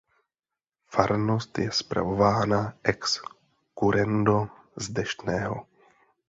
Farnost 0.89 1.57
je 1.59 1.71
spravována 1.71 2.73
ex 2.83 3.21
currendo 3.79 4.47
z 4.75 4.89
Deštného. 4.89 5.65